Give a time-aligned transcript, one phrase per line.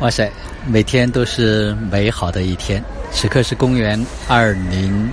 [0.00, 0.30] 哇塞，
[0.66, 2.84] 每天都是美好的一天。
[3.10, 5.10] 此刻是公元二零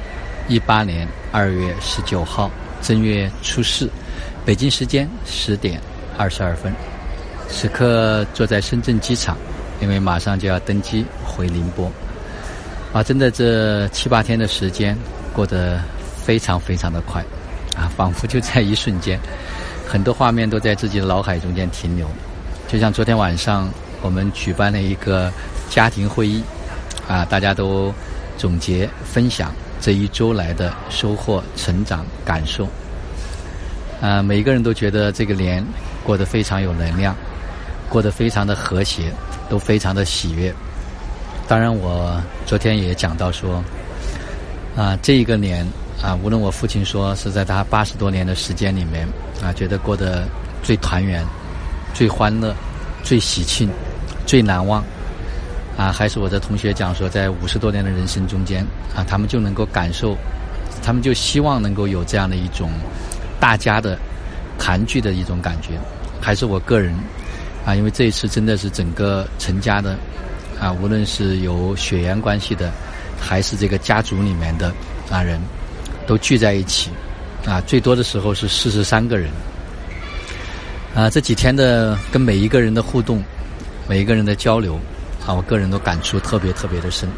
[0.49, 3.89] 一八年二月十九号正月初四，
[4.45, 5.79] 北京时间十点
[6.17, 6.73] 二十二分。
[7.47, 9.37] 此刻坐在深圳机场，
[9.79, 11.89] 因为马上就要登机回宁波。
[12.91, 14.97] 啊，真的这七八天的时间
[15.31, 15.79] 过得
[16.25, 17.23] 非常非常的快，
[17.77, 19.17] 啊，仿佛就在一瞬间，
[19.87, 22.05] 很多画面都在自己的脑海中间停留。
[22.67, 23.69] 就像昨天晚上。
[24.03, 25.31] 我们举办了一个
[25.69, 26.43] 家庭会议，
[27.07, 27.91] 啊，大家都
[28.37, 32.67] 总结分享这一周来的收获、成长、感受，
[34.01, 35.65] 啊，每个人都觉得这个年
[36.03, 37.15] 过得非常有能量，
[37.89, 39.11] 过得非常的和谐，
[39.49, 40.53] 都非常的喜悦。
[41.47, 43.63] 当然，我昨天也讲到说，
[44.75, 45.65] 啊，这一个年
[46.01, 49.07] 啊，无论我父亲说是在他八十多年的时间里面
[49.41, 50.27] 啊，觉得过得
[50.61, 51.25] 最团圆、
[51.93, 52.53] 最欢乐、
[53.01, 53.69] 最喜庆。
[54.25, 54.83] 最难忘，
[55.77, 60.17] 啊，还是我的同学讲说，在五十多年的人生中间，啊，他们就能够感受，
[60.81, 62.69] 他们就希望能够有这样的一种
[63.39, 63.97] 大家的
[64.57, 65.71] 团聚的一种感觉。
[66.21, 66.95] 还是我个人，
[67.65, 69.97] 啊，因为这一次真的是整个陈家的，
[70.59, 72.71] 啊，无论是有血缘关系的，
[73.19, 74.73] 还是这个家族里面的
[75.11, 75.37] 啊人，
[76.07, 76.89] 都聚在一起，
[77.45, 79.29] 啊，最多的时候是四十三个人，
[80.95, 83.21] 啊，这几天的跟每一个人的互动。
[83.87, 84.79] 每一个人的交流，
[85.25, 87.09] 啊，我个人都感触特别特别的深，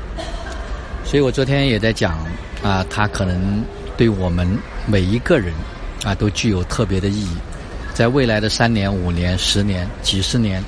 [1.04, 2.18] 所以我昨天也在讲，
[2.64, 3.64] 啊，他可能
[3.96, 4.48] 对我们
[4.88, 5.54] 每一个人，
[6.04, 7.38] 啊，都具有特别的意义，
[7.94, 10.64] 在未来的三年、五年、十年、几十年，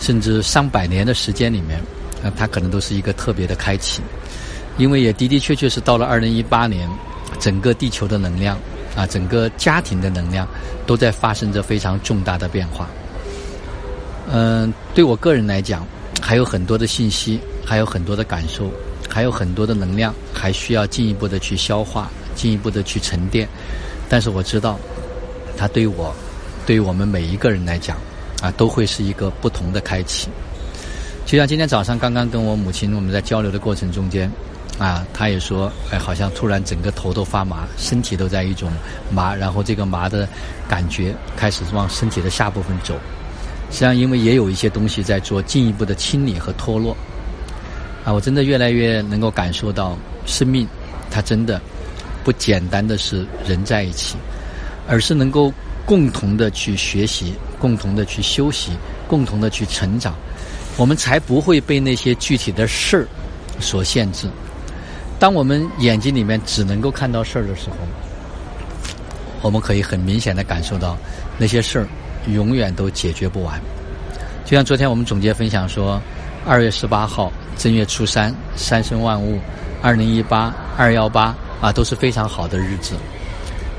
[0.00, 1.78] 甚至上百年的时间里面，
[2.24, 4.02] 啊，他可能都是一个特别的开启，
[4.78, 6.88] 因为也的的确确是到了二零一八年，
[7.38, 8.58] 整个地球的能量，
[8.96, 10.46] 啊，整个家庭的能量，
[10.86, 12.88] 都在发生着非常重大的变化。
[14.28, 15.86] 嗯，对我个人来讲，
[16.20, 18.70] 还有很多的信息，还有很多的感受，
[19.08, 23.48] 还有很多的能量，还需要进一步的去消化，进一步的去沉淀。
[24.08, 24.78] 但是我知道，
[25.56, 26.14] 它对我，
[26.66, 27.96] 对于我们每一个人来讲，
[28.42, 30.28] 啊，都会是一个不同的开启。
[31.24, 34.30] 就像今天早上刚刚跟我母亲我们在交流的过程中间，
[34.78, 38.72] 啊，她也说，哎，好像突然整个头都发麻，身体都在一种
[39.10, 40.28] 麻，然后这个麻的
[40.68, 42.94] 感觉开始往身体的下部分走。
[43.76, 46.96] 实际上，因为也有一些东西在做进一步的清理和脱落，
[48.06, 50.66] 啊，我真的越来越能够感受到，生命
[51.10, 51.60] 它真的
[52.24, 54.16] 不简单的是人在一起，
[54.88, 55.52] 而是能够
[55.84, 58.72] 共同的去学习，共同的去休息，
[59.06, 60.14] 共同的去成长，
[60.78, 63.06] 我们才不会被那些具体的事儿
[63.60, 64.26] 所限制。
[65.18, 67.76] 当我们眼睛里面只能够看到事儿的时候，
[69.42, 70.96] 我们可以很明显的感受到
[71.36, 71.86] 那些事儿。
[72.26, 73.60] 永远都解决不完，
[74.44, 76.00] 就像昨天我们总结分享说，
[76.46, 79.38] 二月十八号正月初三，三生万物，
[79.82, 82.94] 二零一八二幺八啊都是非常好的日子。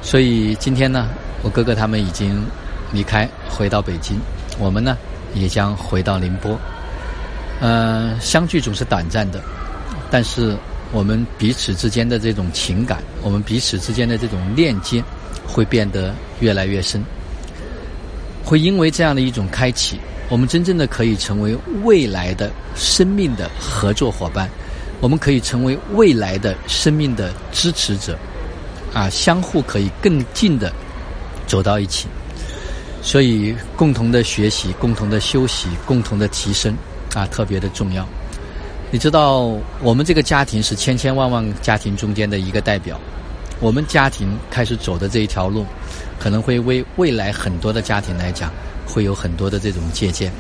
[0.01, 1.09] 所以今天呢，
[1.43, 2.41] 我哥哥他们已经
[2.93, 4.17] 离开，回到北京，
[4.57, 4.97] 我们呢
[5.33, 6.57] 也将回到宁波。
[7.59, 9.41] 嗯，相聚总是短暂的，
[10.09, 10.55] 但是
[10.93, 15.03] 我们彼此之间的这种情感，我们彼此之间的这种链接，
[15.45, 17.03] 会变得越来越深。
[18.47, 19.99] 会因为这样的一种开启，
[20.29, 21.53] 我们真正的可以成为
[21.83, 24.49] 未来的生命的合作伙伴，
[25.01, 28.17] 我们可以成为未来的生命的支持者，
[28.93, 30.71] 啊，相互可以更近的
[31.45, 32.07] 走到一起。
[33.01, 36.73] 所以，共同的学习、共同的休息、共同的提升，
[37.13, 38.07] 啊，特别的重要。
[38.91, 42.97] 你知道，我们这个家庭是千千万万家庭中间的一个代表，
[43.59, 45.65] 我们家庭开始走的这一条路。
[46.19, 48.51] 可能会为未来很多的家庭来讲，
[48.87, 50.31] 会有很多的这种借鉴，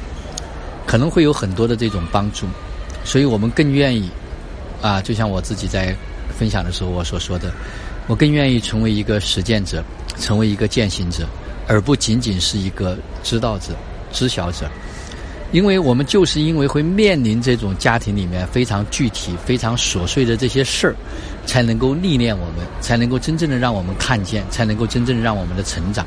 [0.87, 2.47] 可能会有很多的这种帮助，
[3.05, 4.09] 所以我们更愿意，
[4.81, 5.95] 啊，就像我自己在
[6.35, 7.53] 分享的时候我所说的，
[8.07, 9.83] 我更愿意成为一个实践者，
[10.19, 11.27] 成为一个践行者，
[11.67, 13.75] 而不仅仅是一个知道者、
[14.11, 14.67] 知晓者，
[15.51, 20.95] 因为我们就是因为会面临这种家庭里面非常具体、非常琐碎的这些事儿。
[21.47, 26.05] 才能够历练我们，才能够真正的让我们看见，才能够真正让我们的成长。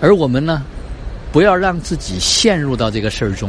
[0.00, 0.60] 而我们呢，
[1.30, 3.48] 不要让自己陷入到这个事儿中。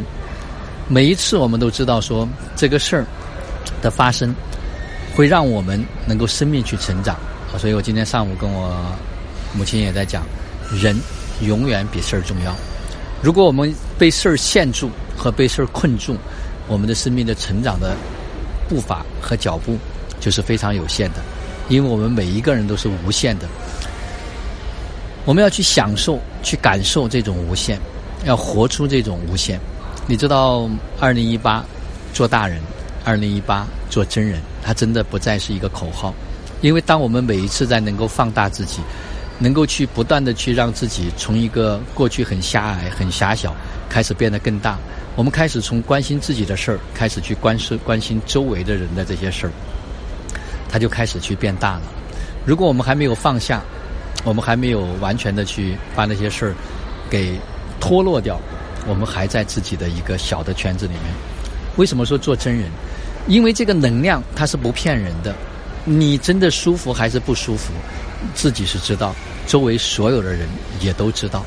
[0.87, 3.03] 每一次我们都知道说这个事儿
[3.81, 4.31] 的发生，
[5.15, 7.17] 会让我们能够生命去成长。
[7.57, 8.79] 所以我今天上午跟我
[9.57, 10.23] 母亲也在讲，
[10.71, 10.95] 人
[11.41, 12.55] 永远比事儿重要。
[13.23, 16.15] 如果我们被事儿限住和被事儿困住，
[16.67, 17.95] 我们的生命的成长的
[18.69, 19.77] 步伐和脚步。
[20.19, 21.21] 就是非常有限的，
[21.69, 23.47] 因为我们每一个人都是无限的。
[25.25, 27.79] 我们要去享受、去感受这种无限，
[28.25, 29.59] 要活出这种无限。
[30.07, 30.67] 你知道，
[30.99, 31.63] 二零一八
[32.13, 32.59] 做大人，
[33.05, 36.11] 二零一八做真人，它真的不再是一个口号，
[36.61, 38.81] 因为当我们每一次在能够放大自己，
[39.37, 43.55] 能够去不断的去让自己从一个过去很狭隘、很狭小，
[43.89, 44.77] 开始变得更大，
[45.15, 49.51] 我们开始从关心自己的事儿，开始去关心关心周围的人的这些事儿，
[50.69, 51.81] 它就开始去变大了。
[52.45, 53.61] 如果我们还没有放下，
[54.23, 56.55] 我们还没有完全的去把那些事儿
[57.09, 57.33] 给
[57.79, 58.39] 脱落掉，
[58.87, 61.03] 我们还在自己的一个小的圈子里面。
[61.77, 62.69] 为什么说做真人？
[63.27, 65.35] 因为这个能量它是不骗人的，
[65.83, 67.73] 你真的舒服还是不舒服，
[68.33, 69.13] 自己是知道，
[69.45, 70.47] 周围所有的人
[70.79, 71.43] 也都知道。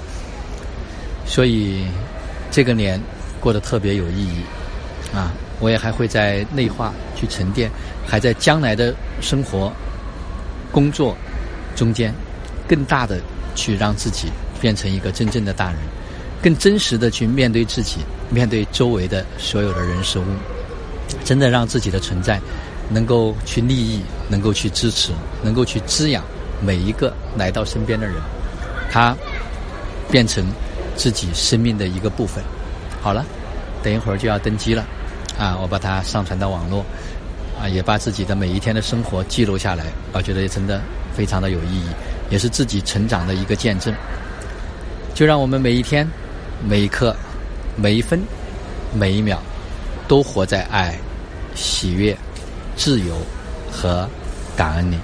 [1.25, 1.87] 所以
[2.51, 3.01] 这个年
[3.41, 4.43] 过得特别有意义
[5.15, 5.33] 啊！
[5.61, 7.71] 我也还会在内化去沉淀，
[8.07, 9.73] 还在将来的生活。
[10.73, 11.17] 工作
[11.75, 12.15] 中间，
[12.69, 13.21] 更大的
[13.57, 14.29] 去让自己
[14.61, 15.79] 变成一个真正的大人，
[16.41, 17.97] 更真实的去面对自己，
[18.31, 20.25] 面对周围的所有的人事物，
[21.25, 22.41] 真的让自己的存在
[22.89, 25.13] 能够去利益，能够去支持，
[25.43, 26.23] 能够去滋养
[26.65, 28.15] 每一个来到身边的人，
[28.91, 29.17] 他
[30.09, 30.47] 变成
[31.01, 32.45] 自己生命的一个部分。
[33.01, 33.25] 好了，
[33.83, 34.85] 等一会儿就要登机了，
[35.39, 36.85] 啊，我把它上传到网络。
[37.59, 40.81] 啊，也把自己的每一天的生活记录下来，我觉得也真的
[41.15, 41.89] 非常的有意义，
[42.31, 43.95] 也是自己成长的一个见证。
[45.15, 46.07] 就让我们每一天、
[46.67, 47.17] 每一刻、
[47.77, 48.21] 每一分、
[48.95, 49.39] 每一秒，
[50.09, 50.95] 都活在爱、
[51.55, 52.17] 喜悦、
[52.77, 53.15] 自由
[53.71, 54.09] 和
[54.57, 54.97] 感恩里。